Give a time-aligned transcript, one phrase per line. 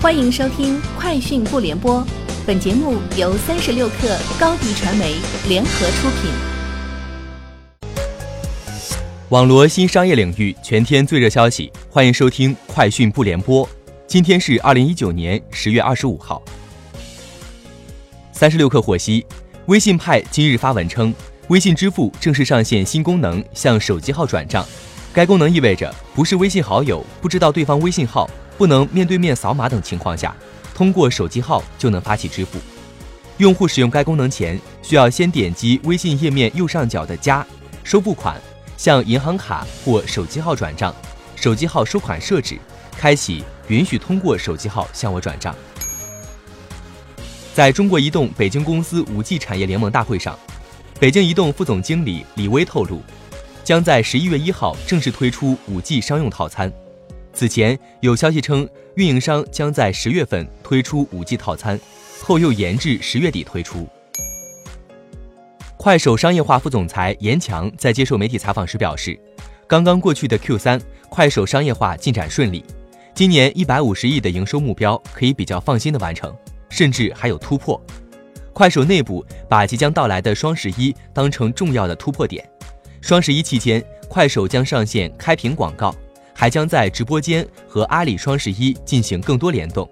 [0.00, 2.00] 欢迎收听《快讯不联播》，
[2.46, 5.16] 本节目由三十六克高低传媒
[5.48, 6.30] 联合出品。
[9.30, 13.66] 网罗新商业领域全天最热消息，欢迎收听《快讯不联播》。
[14.06, 16.40] 今天是二零一九年十月二十五号。
[18.30, 19.26] 三十六克获悉，
[19.66, 21.12] 微信派今日发文称，
[21.48, 24.64] 微信支付正式上线新功能，向手机号转账。
[25.12, 28.30] 该功能意味着，不是微信好友不知道对方微信号。
[28.58, 30.34] 不能面对面扫码等情况下，
[30.74, 32.58] 通过手机号就能发起支付。
[33.36, 37.46] 用户使用该功能前，需要先点击微信页面右上角的“加”，
[37.84, 38.36] 收付款，
[38.76, 40.92] 向银行卡或手机号转账，
[41.36, 42.58] 手机号收款设置，
[42.96, 45.54] 开启允许通过手机号向我转账。
[47.54, 50.36] 在中国移动北京公司五 G 产业联盟大会上，
[50.98, 53.02] 北京移动副总经理李威透露，
[53.62, 56.72] 将在十一月一号正式推出五 G 商用套餐。
[57.38, 61.78] 此前有消息称，运营商将在十月份推出五 G 套餐，
[62.20, 63.86] 后又延至十月底推出。
[65.76, 69.16] 快手商业化副总裁严强在接受媒体采访时表示，
[69.68, 72.64] 刚刚过去的 Q 三，快手商业化进展顺利，
[73.14, 76.36] 今年一百五十亿的营收目标可以比较放心的完成，
[76.68, 77.80] 甚至还有突破。
[78.52, 82.44] 快手内部把即将到来的双十一当成重要的突破点，
[83.00, 85.94] 双十一期间，快手将上线开屏广告。
[86.40, 89.90] 还将在直播间和阿里双十一进行更多联动。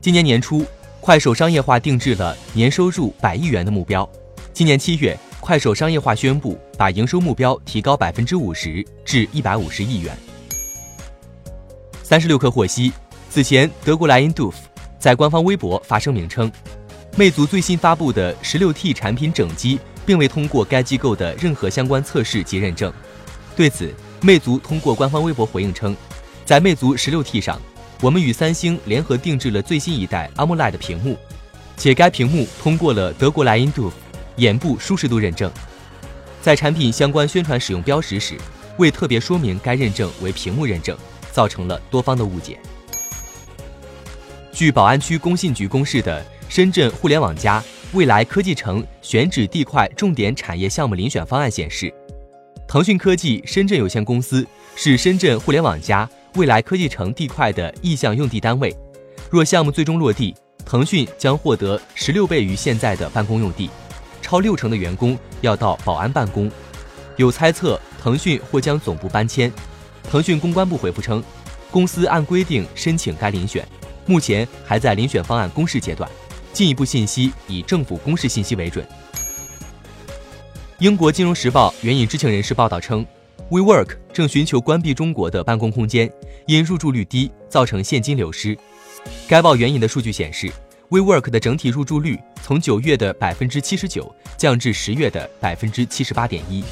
[0.00, 0.66] 今年年初，
[1.00, 4.08] 快手商业化定制了年收入百亿元的目标。
[4.52, 10.18] 今年七月，快手商业化宣布把营收目标提高百分之五十至一百五十亿元。
[12.02, 12.92] 三十六氪获悉，
[13.30, 14.54] 此前德国莱茵 Doof
[14.98, 16.50] 在官方微博发声明称，
[17.16, 22.92] 魅族最新发布的十六 T 产品整机并未通过该机构的任何相关测试及认证。
[23.56, 23.90] 对此，
[24.20, 25.96] 魅族通过官方微博回应称，
[26.44, 27.58] 在魅族十六 T 上，
[28.02, 31.16] 我们与三星联合定制了最新一代 AMOLED 屏幕，
[31.74, 33.92] 且该屏幕通过了德国莱茵 Doof
[34.36, 35.50] 眼部舒适度认证。
[36.42, 38.36] 在产品相关宣传使用标识时，
[38.76, 40.94] 未特别说明该认证为屏幕认证，
[41.32, 42.58] 造成了多方的误解。
[44.52, 51.90] 据宝安区工信局公示的深圳互联网加未来科技城选址地块重点产业项目遴选方案显示。
[52.68, 54.44] 腾讯科技深圳有限公司
[54.74, 58.74] 是深圳互联网加未来科技城地块的意向用地单位。
[59.30, 60.34] 若项目最终落地，
[60.64, 63.70] 腾讯将获得十六倍于现在的办公用地，
[64.20, 66.50] 超六成的员工要到宝安办公。
[67.16, 69.50] 有猜测腾讯或将总部搬迁。
[70.10, 71.22] 腾讯公关部回复称，
[71.70, 73.66] 公司按规定申请该遴选，
[74.06, 76.10] 目前还在遴选方案公示阶段，
[76.52, 78.84] 进一步信息以政府公示信息为准。
[80.78, 83.04] 英国金融时报援引知情人士报道称
[83.50, 86.10] ，WeWork 正寻求关闭中国的办公空间，
[86.46, 88.54] 因入住率低造成现金流失。
[89.26, 90.52] 该报援引的数据显示
[90.90, 96.62] ，WeWork 的整体入住率从九月的百分之七十九降至十月的百分之七十八点一。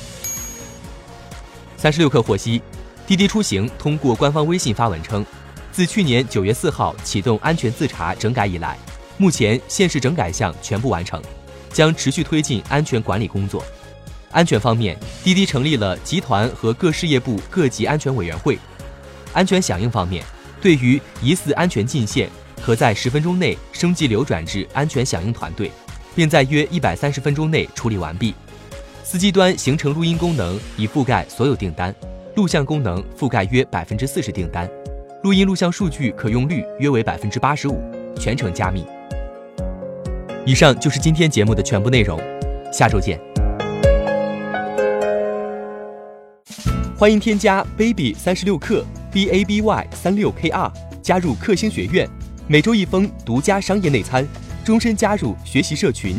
[1.78, 2.60] 三十六氪获悉，
[3.06, 5.24] 滴滴出行通过官方微信发文称，
[5.72, 8.76] 自去年九月四号启动安全自查整改以来，
[9.16, 11.22] 目前县市整改项全部完成，
[11.72, 13.64] 将持续推进安全管理工作。
[14.34, 18.58] 安全方面，滴滴成立了集团和各事业部各级安全委员会。
[19.32, 20.24] 安全响应方面，
[20.60, 22.28] 对于疑似安全进线，
[22.60, 25.70] 可在十分钟内升级流转至安全响应团队，
[26.16, 28.34] 并在约一百三十分钟内处理完毕。
[29.04, 31.94] 司机端行程录音功能已覆盖所有订单，
[32.34, 34.68] 录像功能覆盖约百分之四十订单，
[35.22, 37.80] 录音录像数据可用率约为百分之八十五，
[38.18, 38.84] 全程加密。
[40.44, 42.20] 以上就是今天节目的全部内容，
[42.72, 43.33] 下周见。
[46.96, 50.72] 欢迎添加 baby 三十六克 b a b y 三六 k r
[51.02, 52.08] 加入克星学院，
[52.46, 54.24] 每周一封独家商业内参，
[54.64, 56.16] 终身加入学习社群，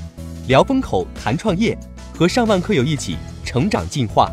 [0.49, 1.77] 聊风口谈创业，
[2.13, 3.15] 和上万课友一起
[3.45, 4.29] 成长进化。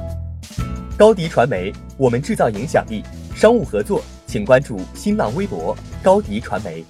[0.99, 3.05] 高迪传媒，我们制造影响力。
[3.37, 6.85] 商务合作，请关注新浪微博高迪传媒。